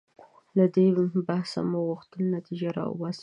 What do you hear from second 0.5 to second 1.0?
له دې